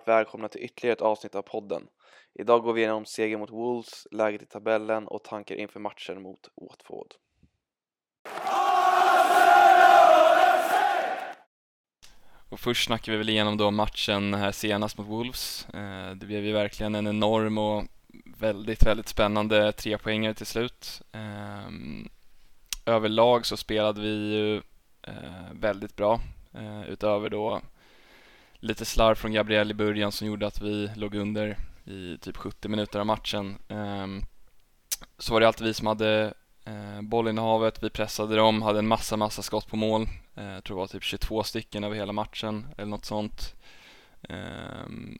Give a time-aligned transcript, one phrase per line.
[0.00, 1.86] varmt välkomna till ytterligare ett avsnitt av podden.
[2.34, 6.48] Idag går vi igenom segern mot Wolves, läget i tabellen och tankar inför matchen mot
[6.56, 7.14] Watford.
[12.48, 15.68] Och först snackar vi väl igenom då matchen här senast mot Wolves.
[15.74, 17.84] Eh, det blev ju verkligen en enorm och
[18.38, 21.02] väldigt, väldigt spännande trepoängare till slut.
[21.12, 22.08] Ehm,
[22.86, 24.56] överlag så spelade vi ju
[25.02, 26.20] eh, väldigt bra,
[26.54, 27.60] eh, utöver då
[28.60, 32.68] lite slarv från Gabriel i början som gjorde att vi låg under i typ 70
[32.68, 33.58] minuter av matchen.
[33.68, 34.22] Ehm,
[35.18, 39.16] så var det alltid vi som hade eh, bollinnehavet, vi pressade dem, hade en massa,
[39.16, 40.06] massa skott på mål.
[40.34, 43.54] Jag tror det var typ 22 stycken över hela matchen eller något sånt.
[44.28, 45.18] Ehm,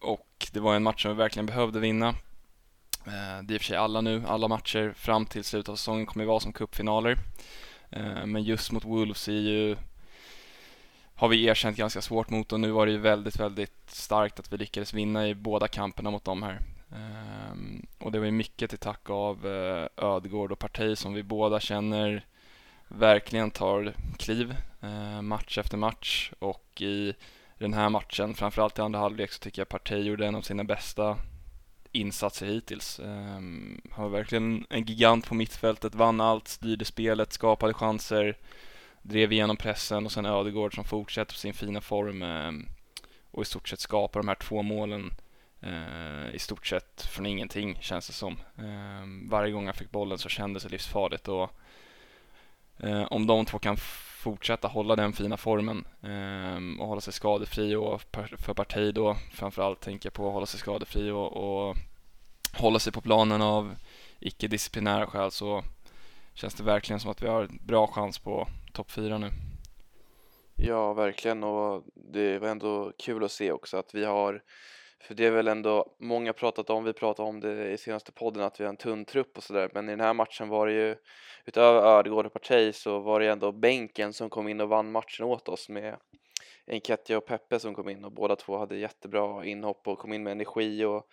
[0.00, 2.08] och det var en match som vi verkligen behövde vinna.
[3.06, 5.76] Eh, det är i och för sig alla nu, alla matcher fram till slutet av
[5.76, 7.18] säsongen kommer ju vara som cupfinaler.
[8.26, 9.76] Men just mot Wolves är ju
[11.20, 14.52] har vi erkänt ganska svårt mot och nu var det ju väldigt, väldigt starkt att
[14.52, 16.60] vi lyckades vinna i båda kamperna mot dem här.
[17.52, 21.22] Um, och det var ju mycket till tack av uh, Ödegård och Partey som vi
[21.22, 22.26] båda känner
[22.88, 24.54] verkligen tar kliv
[24.84, 27.14] uh, match efter match och i
[27.58, 30.64] den här matchen, framförallt i andra halvlek, så tycker jag Partey gjorde en av sina
[30.64, 31.16] bästa
[31.92, 32.98] insatser hittills.
[32.98, 38.36] Um, han var verkligen en gigant på mittfältet, vann allt, styrde spelet, skapade chanser
[39.02, 42.52] drev igenom pressen och sen Ödegård som fortsätter på sin fina form eh,
[43.30, 45.10] och i stort sett skapar de här två målen
[45.60, 48.32] eh, i stort sett från ingenting känns det som.
[48.58, 51.50] Eh, varje gång han fick bollen så kändes det livsfarligt och
[52.78, 53.76] eh, om de två kan
[54.20, 58.02] fortsätta hålla den fina formen ehm, och hålla sig skadefri och
[58.38, 61.76] för parti då framförallt tänker jag på att hålla sig skadefri och, och
[62.52, 63.74] hålla sig på planen av
[64.18, 65.64] icke-disciplinära skäl så
[66.40, 69.30] känns det verkligen som att vi har bra chans på topp fyra nu.
[70.56, 74.42] Ja, verkligen och det var ändå kul att se också att vi har
[75.00, 78.42] för det är väl ändå många pratat om, vi pratade om det i senaste podden
[78.42, 80.72] att vi har en tunn trupp och sådär men i den här matchen var det
[80.72, 80.96] ju
[81.44, 85.26] utöver Ödegård och Partey så var det ändå bänken som kom in och vann matchen
[85.26, 85.96] åt oss med
[86.66, 90.22] Enketia och Peppe som kom in och båda två hade jättebra inhopp och kom in
[90.22, 91.06] med energi och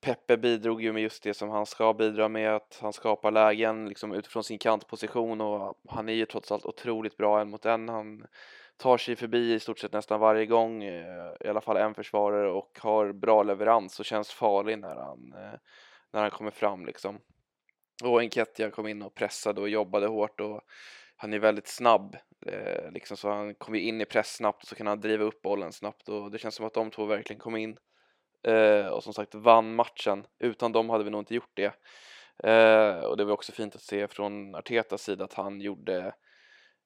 [0.00, 3.88] Peppe bidrog ju med just det som han ska bidra med, att han skapar lägen
[3.88, 7.88] liksom utifrån sin kantposition och han är ju trots allt otroligt bra en mot en.
[7.88, 8.26] Han
[8.76, 12.50] tar sig förbi i stort sett nästan varje gång, eh, i alla fall en försvarare
[12.50, 15.58] och har bra leverans och känns farlig när han, eh,
[16.12, 17.20] när han kommer fram liksom.
[18.04, 20.60] Och Enketia kom in och pressade och jobbade hårt och
[21.16, 24.74] han är väldigt snabb, eh, liksom, så han kommer in i press snabbt och så
[24.74, 27.56] kan han driva upp bollen snabbt och det känns som att de två verkligen kom
[27.56, 27.76] in
[28.42, 30.26] eh, och som sagt vann matchen.
[30.38, 31.74] Utan dem hade vi nog inte gjort det.
[32.44, 36.14] Eh, och det var också fint att se från Artetas sida att han gjorde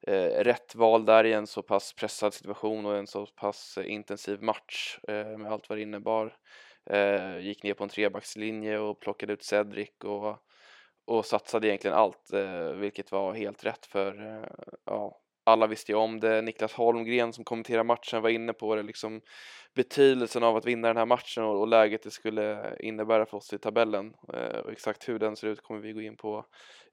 [0.06, 3.92] eh, rätt val där i en så pass pressad situation och en så pass eh,
[3.92, 6.36] intensiv match eh, med allt vad det innebar.
[6.90, 10.36] Eh, gick ner på en trebackslinje och plockade ut Cedric och,
[11.04, 14.48] och satsade egentligen allt, eh, vilket var helt rätt för eh,
[14.84, 16.42] ja, alla visste ju om det.
[16.42, 19.20] Niklas Holmgren som kommenterar matchen var inne på det, liksom
[19.74, 23.52] betydelsen av att vinna den här matchen och, och läget det skulle innebära för oss
[23.52, 24.14] i tabellen.
[24.34, 26.44] Eh, och exakt hur den ser ut kommer vi gå in på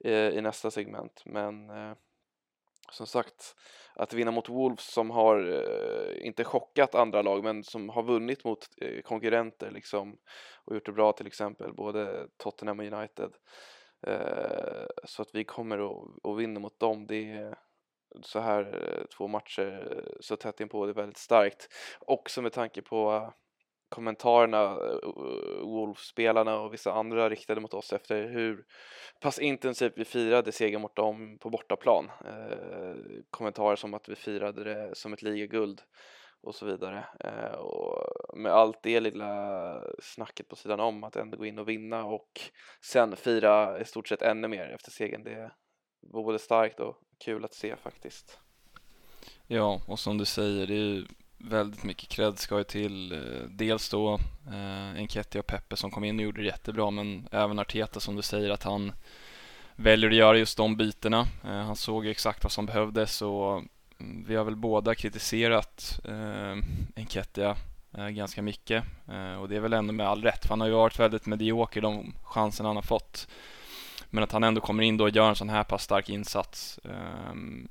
[0.06, 1.23] eh, i nästa segment.
[1.25, 1.94] Men eh,
[2.91, 3.56] som sagt,
[3.95, 8.44] att vinna mot Wolves som har, eh, inte chockat andra lag, men som har vunnit
[8.44, 10.18] mot eh, konkurrenter liksom
[10.66, 13.31] och gjort det bra till exempel, både Tottenham och United.
[14.07, 15.79] Eh, så att vi kommer
[16.24, 17.53] och vinner mot dem, det
[18.22, 21.67] så här eh, två matcher eh, så tätt inpå, det är väldigt starkt.
[22.00, 23.29] Också med tanke på eh,
[23.89, 28.66] kommentarerna Wolfspelarna Wolves-spelarna och vissa andra riktade mot oss efter hur
[29.22, 32.11] pass intensivt vi firade seger mot dem på bortaplan.
[32.25, 32.95] Eh,
[33.29, 35.81] kommentarer som att vi firade det som ett ligaguld
[36.41, 37.06] och så vidare.
[37.19, 41.69] Eh, och med allt det lilla snacket på sidan om att ändå gå in och
[41.69, 42.31] vinna och
[42.81, 45.51] sen fira i stort sett ännu mer efter segern, det
[46.01, 48.39] var både starkt och kul att se faktiskt.
[49.47, 51.05] Ja, och som du säger, det är ju
[51.37, 53.11] väldigt mycket cred ska ju till.
[53.11, 57.27] Eh, dels då eh, Enketia och Peppe som kom in och gjorde det jättebra, men
[57.31, 58.91] även Arteta som du säger att han
[59.75, 61.27] väljer att göra just de bytena.
[61.43, 63.63] Eh, han såg ju exakt vad som behövdes och
[63.99, 66.57] mm, vi har väl båda kritiserat eh,
[66.95, 67.55] Enketia
[67.97, 70.67] eh, ganska mycket eh, och det är väl ändå med all rätt, för han har
[70.67, 73.27] ju varit väldigt medioker de chanserna han har fått.
[74.09, 76.80] Men att han ändå kommer in då och gör en sån här pass stark insats.
[76.83, 77.68] Ehm,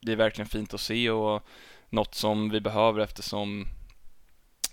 [0.00, 1.42] det är verkligen fint att se och
[1.90, 3.66] något som vi behöver eftersom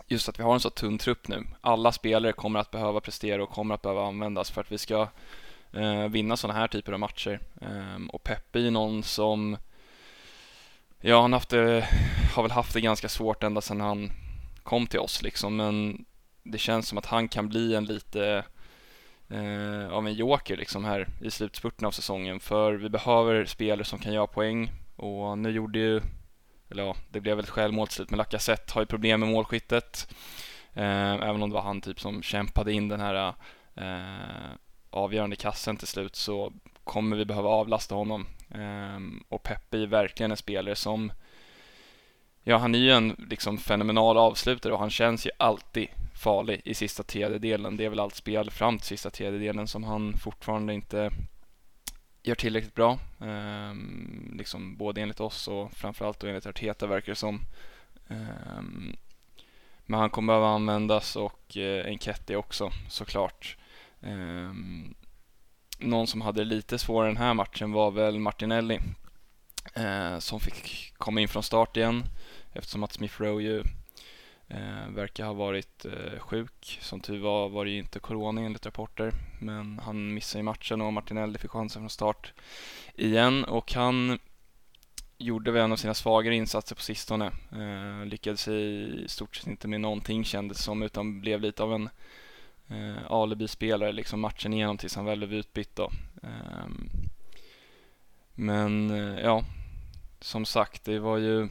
[0.07, 1.43] just att vi har en så tunn trupp nu.
[1.61, 5.07] Alla spelare kommer att behöva prestera och kommer att behöva användas för att vi ska
[5.73, 7.39] eh, vinna sådana här typer av matcher.
[7.61, 9.57] Ehm, och Peppe är ju någon som,
[11.01, 11.87] ja han haft det,
[12.35, 14.11] har väl haft det ganska svårt ända sedan han
[14.63, 16.05] kom till oss liksom, men
[16.43, 18.43] det känns som att han kan bli en lite
[19.29, 22.39] eh, av en joker liksom här i slutspurten av säsongen.
[22.39, 24.71] För vi behöver spelare som kan göra poäng.
[24.95, 26.01] Och nu gjorde ju,
[26.69, 29.29] eller ja, det blev väl ett självmål till slut men Lacazette har ju problem med
[29.29, 30.13] målskyttet.
[30.73, 33.33] Eh, även om det var han typ som kämpade in den här
[33.75, 34.55] eh,
[34.89, 38.25] avgörande kassen till slut så kommer vi behöva avlasta honom.
[38.51, 41.11] Eh, och Peppe är verkligen en spelare som
[42.47, 46.73] Ja, han är ju en liksom fenomenal avslutare och han känns ju alltid farlig i
[46.73, 47.77] sista tredjedelen.
[47.77, 51.11] Det är väl allt spel fram till sista tredjedelen som han fortfarande inte
[52.23, 52.99] gör tillräckligt bra.
[53.21, 57.41] Ehm, liksom både enligt oss och framförallt då enligt Arteta verkar det som.
[58.07, 58.95] Ehm,
[59.85, 63.57] men han kommer behöva användas och eh, Enketti också såklart.
[64.01, 64.95] Ehm,
[65.79, 68.79] någon som hade lite svårare den här matchen var väl Martinelli
[69.73, 72.03] eh, som fick komma in från start igen
[72.53, 73.63] eftersom att Smith Rowe ju
[74.47, 76.79] Eh, verkar ha varit eh, sjuk.
[76.81, 79.11] Som tur var var det ju inte corona enligt rapporter.
[79.41, 82.33] Men han missade ju matchen och Martinelli fick chansen från start
[82.95, 83.43] igen.
[83.43, 84.19] Och han
[85.17, 87.31] gjorde väl en av sina svagare insatser på sistone.
[87.51, 91.89] Eh, lyckades i stort sett inte med någonting kändes som utan blev lite av en
[92.67, 95.91] eh, alibi-spelare liksom matchen igenom tills han väl blev utbytt då.
[96.23, 96.67] Eh,
[98.33, 99.43] men eh, ja,
[100.19, 101.47] som sagt, det var ju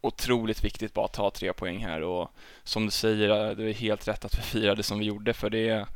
[0.00, 2.30] otroligt viktigt bara att ta tre poäng här och
[2.62, 5.86] som du säger, det är helt rätt att vi firade som vi gjorde för det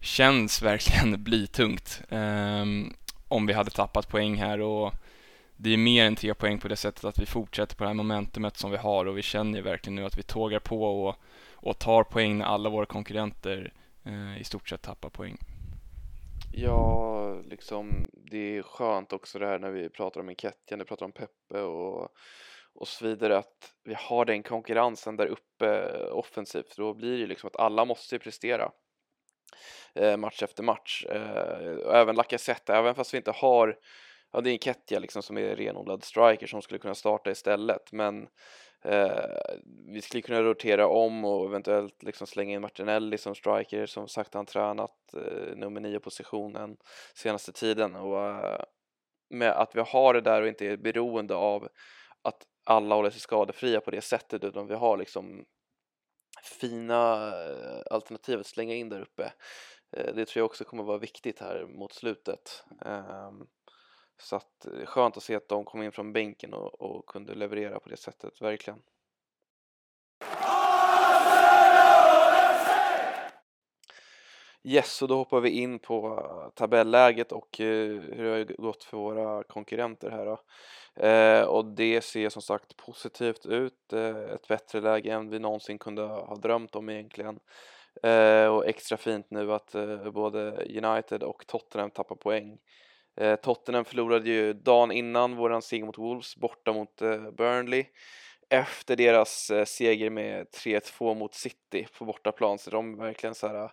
[0.00, 2.94] känns verkligen blytungt um,
[3.28, 4.94] om vi hade tappat poäng här och
[5.56, 7.94] det är mer än tre poäng på det sättet att vi fortsätter på det här
[7.94, 11.16] momentumet som vi har och vi känner ju verkligen nu att vi tågar på och,
[11.52, 13.72] och tar poäng när alla våra konkurrenter
[14.06, 15.38] uh, i stort sett tappar poäng.
[16.56, 20.84] Ja, liksom det är skönt också det här när vi pratar om Enketia, du vi
[20.84, 22.08] pratar om Peppe och
[22.74, 26.76] och så vidare att vi har den konkurrensen där uppe eh, offensivt.
[26.76, 28.72] Då blir det ju liksom att alla måste prestera
[29.94, 31.04] eh, match efter match.
[31.08, 33.78] Eh, och även Lacazette, även fast vi inte har
[34.34, 37.92] ja det är en Ketja liksom som är renodlad striker som skulle kunna starta istället.
[37.92, 38.28] Men
[38.84, 39.38] eh,
[39.92, 44.34] vi skulle kunna rotera om och eventuellt liksom slänga in Martinelli som striker som sagt
[44.34, 46.76] han tränat eh, nummer nio positionen
[47.14, 47.96] senaste tiden.
[47.96, 48.64] Och eh,
[49.30, 51.68] med att vi har det där och inte är beroende av
[52.22, 55.44] att alla håller sig skadefria på det sättet utan vi har liksom
[56.42, 59.32] fina eh, alternativ att slänga in där uppe.
[59.96, 62.64] Eh, det tror jag också kommer vara viktigt här mot slutet.
[62.86, 63.46] Ehm,
[64.22, 67.34] så att eh, skönt att se att de kom in från bänken och, och kunde
[67.34, 68.82] leverera på det sättet, verkligen.
[74.66, 79.42] Yes, och då hoppar vi in på tabelläget och hur det har gått för våra
[79.42, 80.40] konkurrenter här då.
[80.96, 85.78] Eh, och det ser som sagt positivt ut, eh, ett bättre läge än vi någonsin
[85.78, 87.38] kunde ha drömt om egentligen.
[88.02, 90.40] Eh, och extra fint nu att eh, både
[90.82, 92.58] United och Tottenham tappar poäng.
[93.20, 97.84] Eh, Tottenham förlorade ju dagen innan våran seger mot Wolves borta mot eh, Burnley
[98.50, 103.48] efter deras eh, seger med 3-2 mot City på bortaplan så de är verkligen så
[103.48, 103.70] här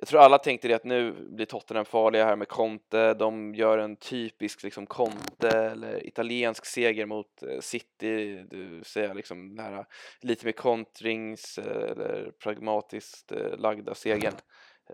[0.00, 3.78] jag tror alla tänkte det att nu blir Tottenham farliga här med Conte, de gör
[3.78, 9.86] en typisk liksom Conte eller italiensk seger mot eh, City, du säger liksom den här
[10.20, 14.34] lite mer kontrings eh, eller pragmatiskt eh, lagda segern.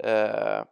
[0.00, 0.64] Eh,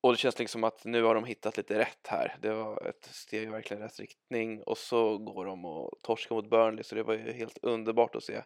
[0.00, 2.36] och det känns liksom att nu har de hittat lite rätt här.
[2.40, 6.50] Det var ett steg i verkligen rätt riktning och så går de och torskar mot
[6.50, 8.42] Burnley så det var ju helt underbart att se.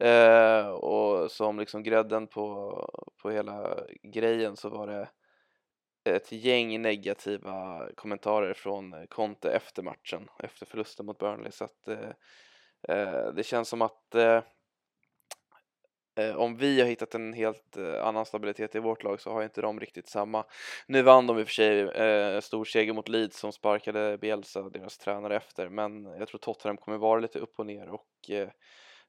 [0.00, 2.78] Eh, och som liksom grädden på,
[3.22, 5.08] på hela grejen så var det
[6.06, 11.52] ett gäng negativa kommentarer från Conte efter matchen, efter förlusten mot Burnley.
[11.52, 12.10] Så att eh,
[12.88, 14.42] eh det känns som att eh,
[16.18, 19.42] eh, om vi har hittat en helt eh, annan stabilitet i vårt lag så har
[19.42, 20.44] inte de riktigt samma.
[20.86, 24.62] Nu vann de i och för sig eh, stor seger mot Leeds som sparkade Bielsa,
[24.62, 25.68] deras tränare, efter.
[25.68, 28.30] Men jag tror Tottenham kommer vara lite upp och ner och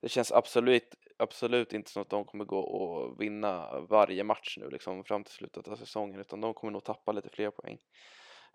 [0.02, 4.70] det känns absolut, absolut inte som att de kommer gå och vinna varje match nu
[4.70, 7.78] liksom fram till slutet av säsongen utan de kommer nog tappa lite fler poäng.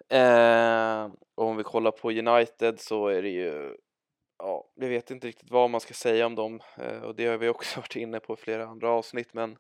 [0.09, 3.77] Eh, och om vi kollar på United så är det ju
[4.39, 7.39] ja, vi vet inte riktigt vad man ska säga om dem eh, och det har
[7.39, 9.59] vi också varit inne på i flera andra avsnitt men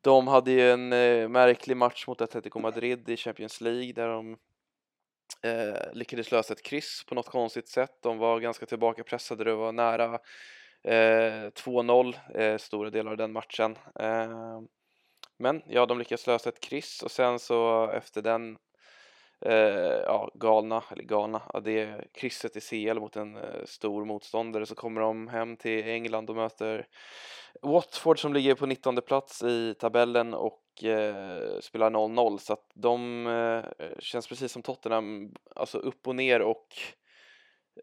[0.00, 4.36] de hade ju en eh, märklig match mot Atletico Madrid i Champions League där de
[5.42, 7.98] eh, lyckades lösa ett kryss på något konstigt sätt.
[8.02, 10.18] De var ganska tillbakapressade, det var nära
[10.84, 13.78] Eh, 2-0 eh, stora delar av den matchen.
[14.00, 14.60] Eh,
[15.38, 18.58] men ja, de lyckas lösa ett kryss och sen så efter den
[19.40, 24.66] eh, ja, galna, eller galna, ja, det krysset i CL mot en eh, stor motståndare
[24.66, 26.86] så kommer de hem till England och möter
[27.62, 33.26] Watford som ligger på 19 plats i tabellen och eh, spelar 0-0 så att de
[33.26, 36.66] eh, känns precis som Tottenham, alltså upp och ner och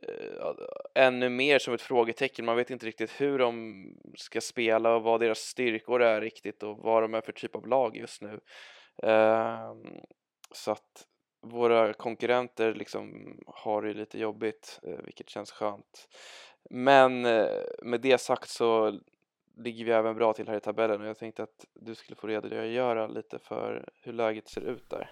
[0.01, 0.51] Eh,
[0.95, 2.45] ännu mer som ett frågetecken.
[2.45, 3.83] Man vet inte riktigt hur de
[4.17, 7.67] ska spela och vad deras styrkor är riktigt och vad de är för typ av
[7.67, 8.39] lag just nu.
[9.03, 10.01] Ehm,
[10.51, 11.05] så att
[11.41, 16.07] våra konkurrenter liksom har det lite jobbigt, eh, vilket känns skönt.
[16.69, 17.47] Men eh,
[17.83, 18.99] med det sagt så
[19.57, 22.27] ligger vi även bra till här i tabellen och jag tänkte att du skulle få
[22.27, 25.11] redogöra lite för hur läget ser ut där.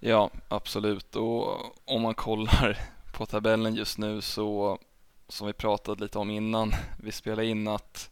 [0.00, 1.16] Ja, absolut.
[1.16, 1.46] Och
[1.84, 2.78] om man kollar
[3.16, 4.78] på tabellen just nu så,
[5.28, 8.10] som vi pratade lite om innan vi spelade in, att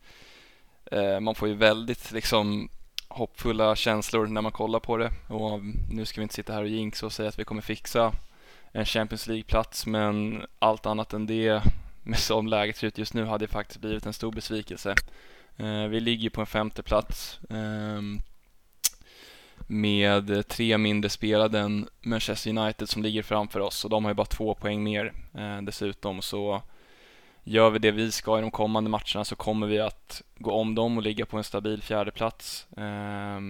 [0.84, 2.68] eh, man får ju väldigt liksom
[3.08, 6.68] hoppfulla känslor när man kollar på det och nu ska vi inte sitta här och
[6.68, 8.12] jinxa och säga att vi kommer fixa
[8.72, 11.62] en Champions League-plats men allt annat än det
[12.02, 14.94] med som läget ser ut just nu hade det faktiskt blivit en stor besvikelse.
[15.56, 18.02] Eh, vi ligger på en femte plats eh,
[19.66, 24.14] med tre mindre spelade än Manchester United som ligger framför oss och de har ju
[24.14, 26.62] bara två poäng mer eh, dessutom så
[27.44, 30.74] gör vi det vi ska i de kommande matcherna så kommer vi att gå om
[30.74, 32.66] dem och ligga på en stabil fjärdeplats.
[32.76, 33.40] Eh,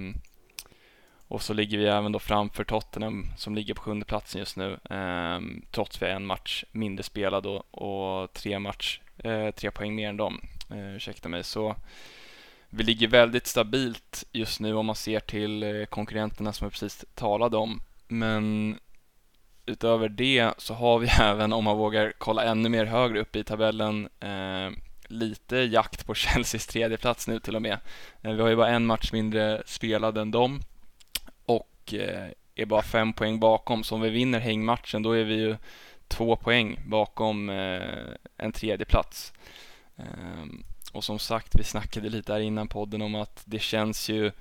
[1.29, 4.79] och så ligger vi även då framför Tottenham som ligger på sjunde platsen just nu,
[4.91, 5.41] eh,
[5.71, 10.09] trots vi har en match mindre spelad och, och tre, match, eh, tre poäng mer
[10.09, 10.41] än dem.
[10.71, 11.45] Eh, ursäkta mig.
[11.45, 11.77] Så
[12.77, 17.05] vi ligger väldigt stabilt just nu om man ser till eh, konkurrenterna som jag precis
[17.15, 17.81] talade om.
[18.09, 18.79] Men
[19.67, 23.45] utöver det så har vi även, om man vågar kolla ännu mer högre upp i
[23.45, 24.71] tabellen, eh,
[25.09, 27.79] lite jakt på Chelseas tredje plats nu till och med.
[28.23, 30.61] Eh, vi har ju bara en match mindre spelad än dem
[31.45, 35.35] och eh, är bara fem poäng bakom, så om vi vinner hängmatchen då är vi
[35.35, 35.57] ju
[36.09, 39.33] två poäng bakom eh, en tredje plats.
[39.97, 44.33] Ehm, och som sagt, vi snackade lite här innan podden om att det känns ju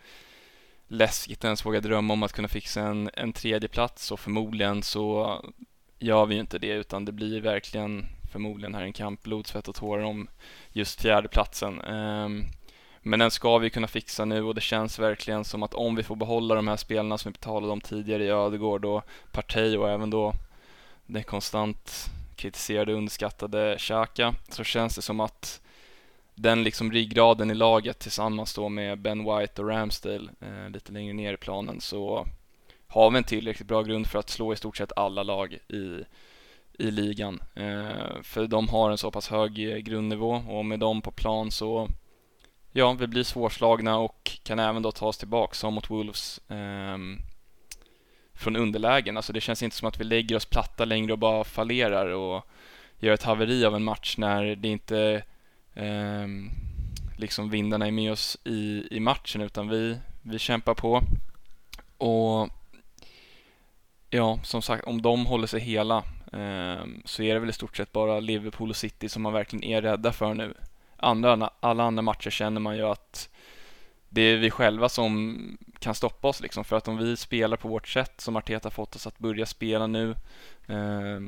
[0.87, 4.83] läskigt att ens våga drömma om att kunna fixa en, en tredje plats och förmodligen
[4.83, 5.41] så
[5.99, 9.67] gör vi ju inte det utan det blir verkligen förmodligen här en kamp blod, svett
[9.67, 10.27] och tårar om
[10.71, 11.81] just fjärdeplatsen.
[11.81, 12.45] Um,
[13.01, 16.03] men den ska vi kunna fixa nu och det känns verkligen som att om vi
[16.03, 19.89] får behålla de här spelarna som vi talade om tidigare i Ödegård och Partey och
[19.89, 20.33] även då
[21.05, 25.62] den konstant kritiserade och underskattade Xhaka så känns det som att
[26.35, 31.13] den liksom ryggraden i laget tillsammans då med Ben White och Ramsdale eh, lite längre
[31.13, 32.27] ner i planen så
[32.87, 36.03] har vi en tillräckligt bra grund för att slå i stort sett alla lag i,
[36.79, 37.39] i ligan.
[37.55, 41.51] Eh, för de har en så pass hög eh, grundnivå och med dem på plan
[41.51, 41.89] så
[42.71, 46.97] ja, vi blir svårslagna och kan även då ta oss tillbaka som mot Wolves eh,
[48.33, 49.17] från underlägen.
[49.17, 52.47] Alltså det känns inte som att vi lägger oss platta längre och bara fallerar och
[52.99, 55.23] gör ett haveri av en match när det inte
[55.75, 56.27] eh,
[57.17, 61.01] liksom vindarna är med oss i, i matchen utan vi, vi kämpar på.
[61.97, 62.49] Och
[64.09, 65.97] ja, som sagt, om de håller sig hela
[66.33, 69.63] eh, så är det väl i stort sett bara Liverpool och City som man verkligen
[69.63, 70.53] är rädda för nu.
[70.97, 73.29] Andra, alla andra matcher känner man ju att
[74.09, 75.37] det är vi själva som
[75.79, 78.95] kan stoppa oss liksom för att om vi spelar på vårt sätt som Arteta fått
[78.95, 80.15] oss att börja spela nu
[80.67, 81.19] eh,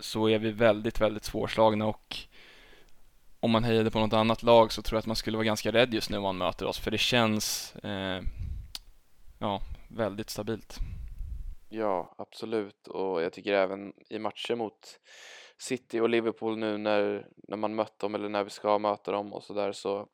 [0.00, 2.18] så är vi väldigt, väldigt svårslagna och
[3.42, 5.72] om man hejade på något annat lag så tror jag att man skulle vara ganska
[5.72, 8.22] rädd just nu om man möter oss för det känns eh,
[9.38, 10.76] ja, väldigt stabilt.
[11.68, 15.00] Ja, absolut och jag tycker även i matcher mot
[15.58, 19.32] City och Liverpool nu när, när man mött dem eller när vi ska möta dem
[19.32, 20.06] och sådär så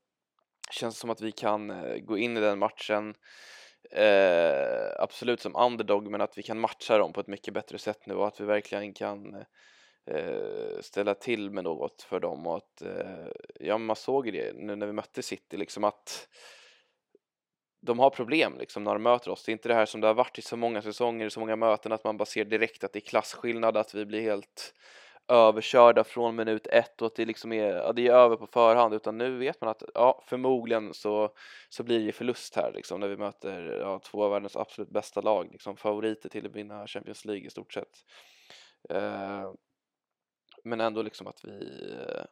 [0.71, 3.15] känns det som att vi kan eh, gå in i den matchen
[3.91, 8.07] eh, absolut som underdog men att vi kan matcha dem på ett mycket bättre sätt
[8.07, 9.43] nu och att vi verkligen kan eh,
[10.11, 13.27] eh, ställa till med något för dem och att eh,
[13.61, 16.29] ja, man såg det nu när vi mötte City liksom att
[17.81, 19.45] de har problem liksom när de möter oss.
[19.45, 21.41] Det är inte det här som det har varit i så många säsonger, i så
[21.41, 24.75] många möten att man bara ser direkt att det är klasskillnad, att vi blir helt
[25.29, 28.95] överkörda från minut ett och att det liksom är, ja, det är över på förhand
[28.95, 31.31] utan nu vet man att ja, förmodligen så,
[31.69, 35.21] så blir det förlust här liksom när vi möter ja, två av världens absolut bästa
[35.21, 38.05] lag, liksom favoriter till att vinna Champions League i stort sett.
[38.93, 39.53] Uh,
[40.65, 42.25] men ändå liksom att vi, eh,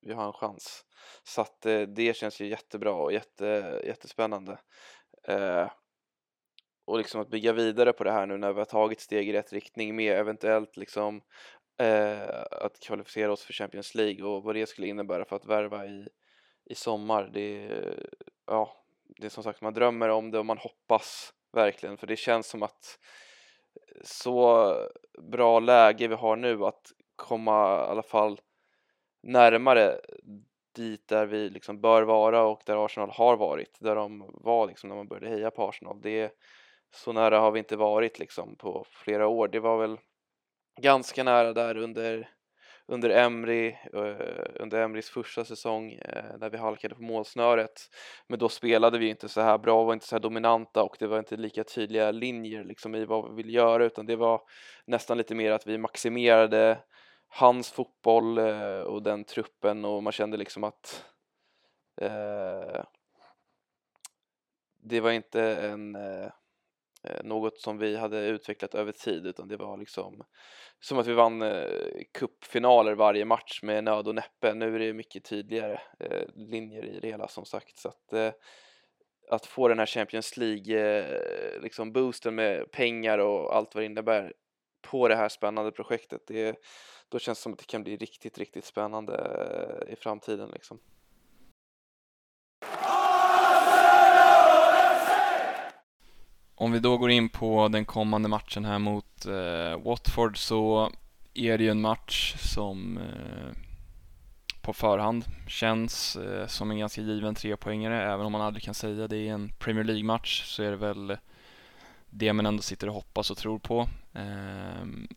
[0.00, 0.84] vi har en chans.
[1.24, 4.58] Så att eh, det känns ju jättebra och jätte, jättespännande.
[5.28, 5.70] Eh,
[6.84, 9.32] och liksom att bygga vidare på det här nu när vi har tagit steg i
[9.32, 11.22] rätt riktning med eventuellt liksom
[11.78, 15.86] eh, att kvalificera oss för Champions League och vad det skulle innebära för att värva
[15.86, 16.08] i,
[16.64, 17.30] i sommar.
[17.32, 17.70] Det,
[18.46, 22.16] ja, det är som sagt, man drömmer om det och man hoppas verkligen, för det
[22.16, 22.98] känns som att
[24.04, 24.74] så
[25.18, 26.92] bra läge vi har nu att
[27.22, 28.40] komma i alla fall
[29.22, 30.00] närmare
[30.74, 34.88] dit där vi liksom bör vara och där Arsenal har varit, där de var liksom
[34.88, 36.00] när man började heja på Arsenal.
[36.00, 36.32] Det,
[36.94, 39.48] så nära har vi inte varit liksom på flera år.
[39.48, 39.98] Det var väl
[40.80, 42.28] ganska nära där under,
[42.86, 47.80] under Emry, eh, under Emrys första säsong eh, när vi halkade på målsnöret.
[48.28, 51.06] Men då spelade vi inte så här bra, var inte så här dominanta och det
[51.06, 54.40] var inte lika tydliga linjer liksom i vad vi vill göra utan det var
[54.86, 56.78] nästan lite mer att vi maximerade
[57.34, 61.04] hans fotboll eh, och den truppen och man kände liksom att
[62.00, 62.84] eh,
[64.82, 66.30] det var inte en, eh,
[67.02, 70.24] eh, något som vi hade utvecklat över tid utan det var liksom
[70.80, 74.54] som att vi vann eh, cupfinaler varje match med nöd och näppe.
[74.54, 78.32] Nu är det mycket tydligare eh, linjer i det hela som sagt så att eh,
[79.30, 83.86] att få den här Champions League eh, liksom boosten med pengar och allt vad det
[83.86, 84.32] innebär
[84.82, 86.22] på det här spännande projektet.
[86.26, 86.56] Det,
[87.08, 89.14] då känns det som att det kan bli riktigt, riktigt spännande
[89.86, 90.78] eh, i framtiden liksom.
[96.54, 100.92] Om vi då går in på den kommande matchen här mot eh, Watford så
[101.34, 103.56] är det ju en match som eh,
[104.62, 109.08] på förhand känns eh, som en ganska given trepoängare även om man aldrig kan säga
[109.08, 111.16] det i en Premier League-match så är det väl
[112.12, 113.88] det man ändå sitter och hoppas och tror på.
[114.12, 115.08] Ehm,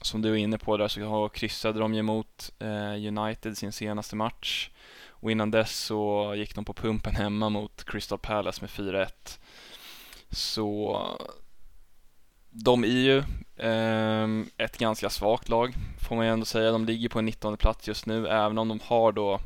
[0.00, 4.16] som du är inne på där så kryssade de ju mot eh, United sin senaste
[4.16, 4.70] match
[5.08, 9.38] och innan dess så gick de på pumpen hemma mot Crystal Palace med 4-1.
[10.30, 11.00] Så
[12.50, 13.18] de är ju
[13.56, 15.74] eh, ett ganska svagt lag
[16.08, 16.72] får man ju ändå säga.
[16.72, 19.40] De ligger på en 19 plats just nu även om de har då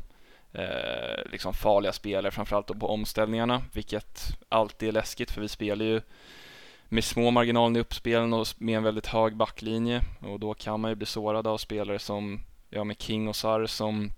[0.53, 5.85] eh, liksom farliga spelare framförallt då på omställningarna vilket alltid är läskigt för vi spelar
[5.85, 6.01] ju
[6.89, 10.91] med små marginaler i uppspelen och med en väldigt hög backlinje och då kan man
[10.91, 14.11] ju bli sårad av spelare som, ja med King och Sar som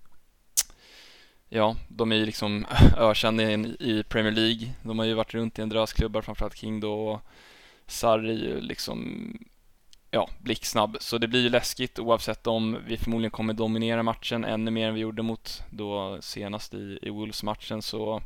[1.51, 2.65] Ja, de är ju liksom
[2.97, 4.73] ökända i Premier League.
[4.83, 7.21] De har ju varit runt i en drös klubbar, framförallt King då och
[7.87, 9.33] Sarr är ju liksom
[10.11, 10.97] ja, blixtsnabb.
[10.99, 14.93] Så det blir ju läskigt oavsett om vi förmodligen kommer dominera matchen ännu mer än
[14.93, 18.21] vi gjorde mot då senast i, i Wolves-matchen så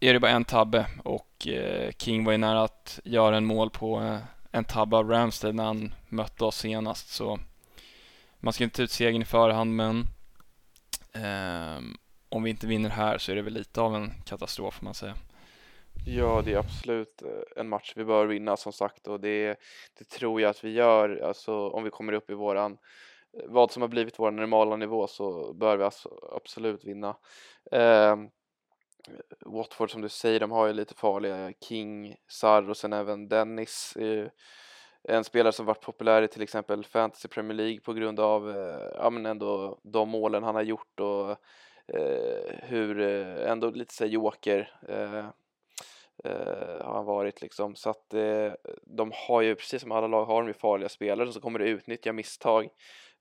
[0.00, 3.70] är det bara en tabbe och eh, King var ju nära att göra en mål
[3.70, 4.18] på eh,
[4.52, 7.38] en tabbe av Ramstead när han mötte oss senast så
[8.38, 10.06] man ska inte ta ut segern i förhand men
[11.12, 11.82] eh,
[12.28, 14.94] om vi inte vinner här så är det väl lite av en katastrof får man
[14.94, 15.14] säga.
[16.06, 19.58] Ja, det är absolut eh, en match vi bör vinna som sagt och det,
[19.98, 21.20] det tror jag att vi gör.
[21.24, 22.78] Alltså om vi kommer upp i våran
[23.32, 27.16] vad som har blivit vår normala nivå så bör vi alltså absolut vinna.
[27.72, 28.16] Eh,
[29.46, 33.96] Watford som du säger, de har ju lite farliga King, Sarr och sen även Dennis.
[33.96, 34.28] Eh,
[35.02, 38.90] en spelare som varit populär i till exempel Fantasy Premier League på grund av eh,
[38.94, 41.30] ja, men ändå de målen han har gjort och
[41.96, 45.26] eh, hur eh, ändå lite så joker eh,
[46.24, 47.76] eh, har han varit liksom.
[47.76, 51.32] Så att eh, de har ju, precis som alla lag har de ju farliga spelare
[51.32, 52.68] som kommer att utnyttja misstag.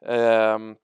[0.05, 0.75] Ehm,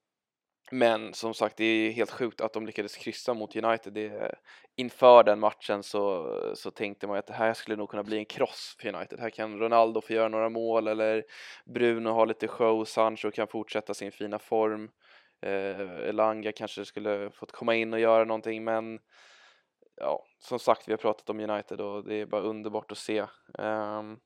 [0.72, 3.94] men som sagt, det är helt sjukt att de lyckades kryssa mot United.
[3.94, 4.36] Det,
[4.76, 8.26] inför den matchen så, så tänkte man att det här skulle nog kunna bli en
[8.26, 9.20] kross för United.
[9.20, 11.24] Här kan Ronaldo få göra några mål eller
[11.66, 14.92] Bruno ha lite show, Sancho kan fortsätta sin fina form.
[15.42, 19.00] Eh, Elanga kanske skulle fått komma in och göra någonting men
[19.96, 23.26] ja, som sagt, vi har pratat om United och det är bara underbart att se.
[23.58, 24.20] Um,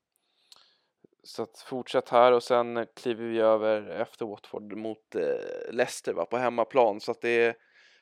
[1.24, 6.26] så att fortsätt här och sen kliver vi över efter Watford mot eh, Leicester va,
[6.26, 7.56] på hemmaplan så att det är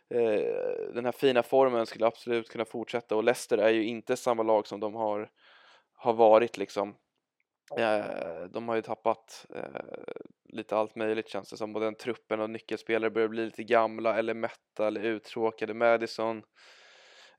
[0.10, 4.44] eh, den här fina formen skulle absolut kunna fortsätta och Leicester är ju inte samma
[4.44, 5.30] lag som de har,
[5.94, 6.96] har varit liksom.
[7.78, 9.82] Eh, de har ju tappat eh,
[10.50, 14.18] lite allt möjligt känns det som och den truppen och nyckelspelare börjar bli lite gamla
[14.18, 15.74] eller mätta eller uttråkade.
[15.74, 16.44] Madison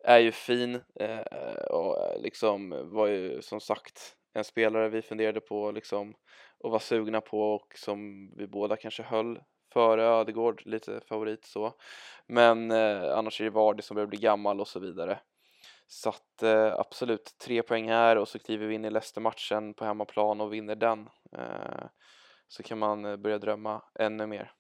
[0.05, 5.71] är ju fin eh, och liksom var ju som sagt en spelare vi funderade på
[5.71, 6.15] liksom
[6.59, 9.41] och var sugna på och som vi båda kanske höll
[9.73, 11.75] före Ödegård, lite favorit så.
[12.27, 15.21] Men eh, annars är det Vardy som börjar bli gammal och så vidare.
[15.87, 19.85] Så att eh, absolut, tre poäng här och så kliver vi in i Leicester-matchen på
[19.85, 21.09] hemmaplan och vinner den.
[21.33, 21.87] Eh,
[22.49, 24.53] så kan man eh, börja drömma ännu mer.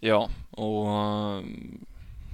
[0.00, 1.42] Ja, och eh,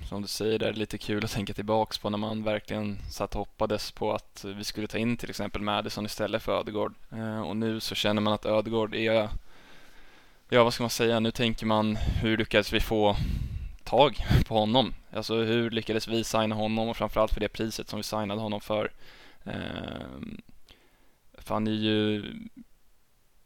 [0.08, 3.34] som du säger, det är lite kul att tänka tillbaks på när man verkligen satt
[3.34, 6.94] och hoppades på att vi skulle ta in till exempel Madison istället för Ödegård.
[7.12, 9.28] Eh, och nu så känner man att Ödegård är,
[10.48, 13.16] ja vad ska man säga, nu tänker man hur lyckades vi få
[13.84, 14.94] tag på honom?
[15.12, 18.60] Alltså hur lyckades vi signa honom och framförallt för det priset som vi signade honom
[18.60, 18.92] för
[19.44, 19.52] eh,
[21.38, 22.24] för han är ju,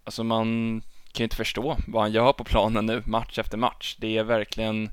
[0.04, 0.80] alltså man
[1.12, 3.96] kan ju inte förstå vad han gör på planen nu, match efter match.
[3.98, 4.90] Det är verkligen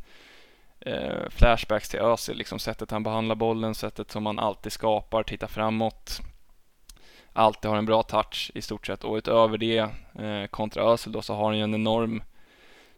[0.80, 5.48] eh, flashbacks till Özil, liksom sättet han behandlar bollen, sättet som han alltid skapar, tittar
[5.48, 6.20] framåt.
[7.34, 9.78] Alltid har en bra touch i stort sett och utöver det
[10.20, 12.24] eh, kontra Özil då så har han ju en enorm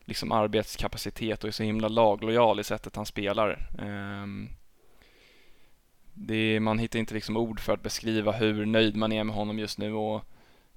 [0.06, 3.68] liksom arbetskapacitet och är så himla laglojal i sättet han spelar.
[3.80, 4.26] Eh,
[6.14, 9.60] det, man hittar inte liksom ord för att beskriva hur nöjd man är med honom
[9.60, 10.24] just nu och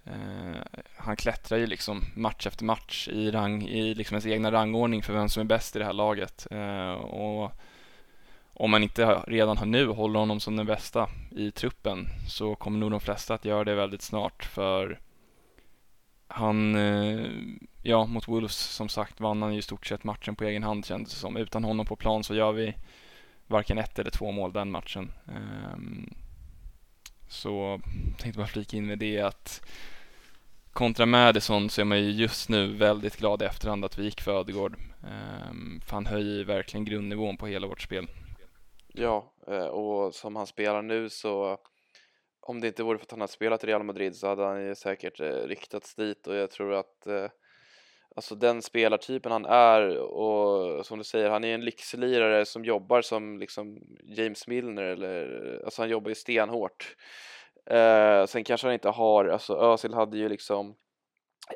[0.05, 5.03] Eh, han klättrar ju liksom match efter match i, rang, i liksom ens egna rangordning
[5.03, 6.47] för vem som är bäst i det här laget.
[6.51, 7.53] Eh, och
[8.53, 12.79] om man inte redan har nu håller honom som den bästa i truppen så kommer
[12.79, 15.01] nog de flesta att göra det väldigt snart för
[16.27, 17.31] han, eh,
[17.83, 20.87] ja mot Wolves som sagt vann han ju i stort sett matchen på egen hand
[20.87, 21.37] kändes det som.
[21.37, 22.75] Utan honom på plan så gör vi
[23.47, 25.13] varken ett eller två mål den matchen.
[25.29, 26.15] Ehm,
[27.29, 27.81] så
[28.19, 29.63] tänkte bara flika in med det att
[30.75, 34.21] kontra Madison så är man ju just nu väldigt glad i efterhand att vi gick
[34.21, 34.77] för Ödegård.
[35.07, 38.07] Ehm, för han höjer verkligen grundnivån på hela vårt spel.
[38.93, 41.59] Ja, eh, och som han spelar nu så
[42.41, 44.67] om det inte vore för att han har spelat i Real Madrid så hade han
[44.67, 47.29] ju säkert eh, riktats dit och jag tror att eh,
[48.17, 53.03] Alltså den spelartypen han är och som du säger, han är en lyxlirare som jobbar
[53.03, 56.97] som liksom James Milner eller alltså han jobbar ju stenhårt.
[57.71, 60.75] Eh, sen kanske han inte har, alltså Özil hade ju liksom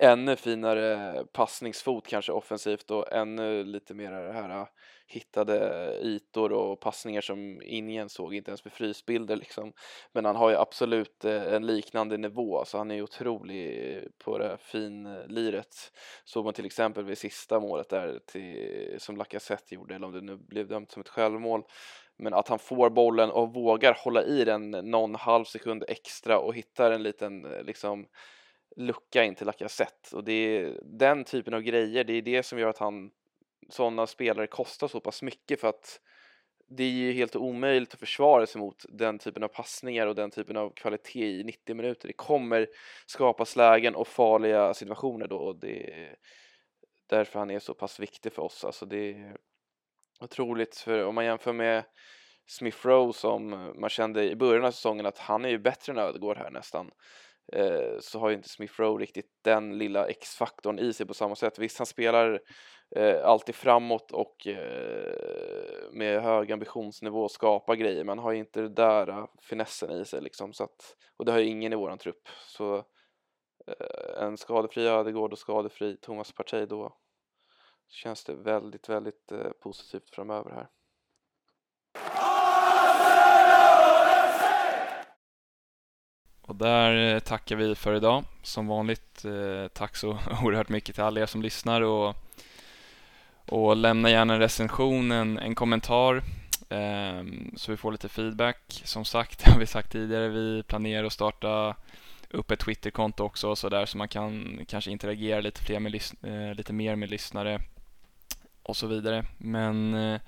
[0.01, 4.67] ännu finare passningsfot kanske offensivt och ännu lite mer det här eh,
[5.07, 9.73] hittade ytor och passningar som ingen såg, inte ens med frysbilder liksom.
[10.13, 14.39] Men han har ju absolut eh, en liknande nivå, så han är ju otrolig på
[14.39, 15.75] det finliret.
[16.25, 20.21] Såg man till exempel vid sista målet där till, som Lacazette gjorde, eller om det
[20.21, 21.63] nu blev dömt som ett självmål.
[22.19, 26.55] Men att han får bollen och vågar hålla i den någon halv sekund extra och
[26.55, 28.07] hittar en liten eh, liksom
[28.77, 32.59] lucka in till Lacazette och det är den typen av grejer, det är det som
[32.59, 33.11] gör att han
[33.69, 36.01] sådana spelare kostar så pass mycket för att
[36.71, 40.31] det är ju helt omöjligt att försvara sig mot den typen av passningar och den
[40.31, 42.09] typen av kvalitet i 90 minuter.
[42.09, 42.69] Det kommer
[43.07, 46.17] skapas lägen och farliga situationer då och det är
[47.07, 48.65] därför han är så pass viktig för oss.
[48.65, 49.37] Alltså det är
[50.21, 51.85] otroligt, för om man jämför med
[52.47, 55.99] Smith Rowe som man kände i början av säsongen att han är ju bättre än
[55.99, 56.91] Ödegård här nästan.
[57.53, 61.37] Eh, så har ju inte Smith Rowe riktigt den lilla X-faktorn i sig på samma
[61.37, 61.59] sätt.
[61.59, 62.41] Visst, han spelar
[62.97, 68.61] eh, alltid framåt och eh, med hög ambitionsnivå och skapar grejer, men har ju inte
[68.61, 70.53] det där uh, finessen i sig liksom.
[70.53, 72.29] Så att, och det har ju ingen i våran trupp.
[72.47, 72.77] Så
[73.67, 76.97] eh, en skadefri Ödegård och skadefri Thomas Partey då
[77.89, 80.69] så känns det väldigt, väldigt eh, positivt framöver här.
[86.49, 88.25] Och där eh, tackar vi för idag.
[88.43, 90.11] Som vanligt, eh, tack så
[90.43, 92.17] oerhört mycket till alla er som lyssnar och,
[93.47, 96.23] och lämna gärna en recension, en, en kommentar
[96.69, 98.83] ehm, så vi får lite feedback.
[98.85, 101.77] Som sagt, det har vi sagt tidigare, vi planerar att starta
[102.31, 105.93] upp ett Twitterkonto också så där så man kan kanske interagera lite, fler med,
[106.57, 107.61] lite mer med lyssnare
[108.69, 109.25] och så vidare.
[109.39, 110.21] Men eh,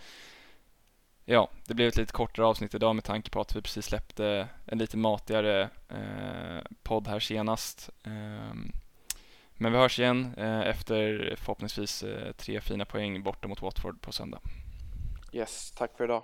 [1.24, 4.48] Ja, det blev ett lite kortare avsnitt idag med tanke på att vi precis släppte
[4.66, 7.90] en lite matigare eh, podd här senast.
[8.02, 8.54] Eh,
[9.54, 14.12] men vi hörs igen eh, efter förhoppningsvis eh, tre fina poäng borta mot Watford på
[14.12, 14.40] söndag.
[15.32, 16.22] Yes, tack för idag.